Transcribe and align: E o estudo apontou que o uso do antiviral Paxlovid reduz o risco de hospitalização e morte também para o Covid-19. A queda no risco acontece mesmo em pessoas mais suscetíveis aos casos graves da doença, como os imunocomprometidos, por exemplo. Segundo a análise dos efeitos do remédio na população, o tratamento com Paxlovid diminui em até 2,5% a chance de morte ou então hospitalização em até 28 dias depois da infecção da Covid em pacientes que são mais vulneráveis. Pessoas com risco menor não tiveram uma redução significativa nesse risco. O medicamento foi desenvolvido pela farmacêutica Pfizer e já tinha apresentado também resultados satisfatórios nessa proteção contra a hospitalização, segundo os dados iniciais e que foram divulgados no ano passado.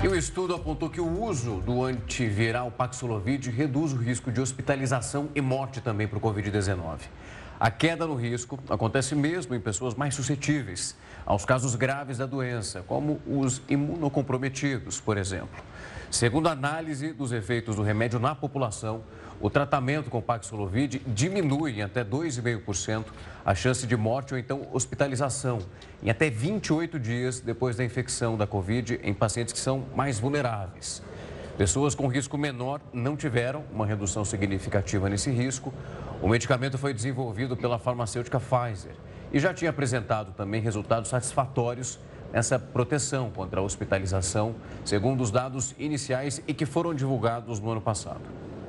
E 0.00 0.06
o 0.06 0.14
estudo 0.14 0.54
apontou 0.54 0.88
que 0.88 1.00
o 1.00 1.22
uso 1.24 1.56
do 1.56 1.82
antiviral 1.82 2.70
Paxlovid 2.70 3.50
reduz 3.50 3.92
o 3.92 3.96
risco 3.96 4.30
de 4.30 4.40
hospitalização 4.40 5.28
e 5.34 5.40
morte 5.40 5.80
também 5.80 6.06
para 6.06 6.18
o 6.18 6.20
Covid-19. 6.20 7.00
A 7.60 7.72
queda 7.72 8.06
no 8.06 8.14
risco 8.14 8.58
acontece 8.68 9.16
mesmo 9.16 9.52
em 9.52 9.60
pessoas 9.60 9.94
mais 9.94 10.14
suscetíveis 10.14 10.94
aos 11.26 11.44
casos 11.44 11.74
graves 11.74 12.18
da 12.18 12.26
doença, 12.26 12.84
como 12.86 13.20
os 13.26 13.60
imunocomprometidos, 13.68 15.00
por 15.00 15.18
exemplo. 15.18 15.60
Segundo 16.08 16.48
a 16.48 16.52
análise 16.52 17.12
dos 17.12 17.32
efeitos 17.32 17.74
do 17.74 17.82
remédio 17.82 18.20
na 18.20 18.34
população, 18.34 19.02
o 19.40 19.50
tratamento 19.50 20.08
com 20.08 20.22
Paxlovid 20.22 21.02
diminui 21.06 21.78
em 21.78 21.82
até 21.82 22.04
2,5% 22.04 23.06
a 23.44 23.54
chance 23.54 23.86
de 23.86 23.96
morte 23.96 24.34
ou 24.34 24.38
então 24.38 24.66
hospitalização 24.72 25.58
em 26.02 26.10
até 26.10 26.30
28 26.30 26.98
dias 26.98 27.40
depois 27.40 27.76
da 27.76 27.84
infecção 27.84 28.36
da 28.36 28.46
Covid 28.46 29.00
em 29.02 29.12
pacientes 29.12 29.52
que 29.52 29.60
são 29.60 29.84
mais 29.94 30.18
vulneráveis. 30.18 31.02
Pessoas 31.58 31.92
com 31.92 32.06
risco 32.06 32.38
menor 32.38 32.80
não 32.92 33.16
tiveram 33.16 33.64
uma 33.72 33.84
redução 33.84 34.24
significativa 34.24 35.08
nesse 35.08 35.28
risco. 35.28 35.74
O 36.20 36.26
medicamento 36.26 36.76
foi 36.76 36.92
desenvolvido 36.92 37.56
pela 37.56 37.78
farmacêutica 37.78 38.40
Pfizer 38.40 38.94
e 39.32 39.38
já 39.38 39.54
tinha 39.54 39.70
apresentado 39.70 40.32
também 40.32 40.60
resultados 40.60 41.10
satisfatórios 41.10 41.98
nessa 42.32 42.58
proteção 42.58 43.30
contra 43.30 43.60
a 43.60 43.62
hospitalização, 43.62 44.54
segundo 44.84 45.22
os 45.22 45.30
dados 45.30 45.74
iniciais 45.78 46.42
e 46.46 46.52
que 46.52 46.66
foram 46.66 46.92
divulgados 46.92 47.60
no 47.60 47.70
ano 47.70 47.80
passado. 47.80 48.20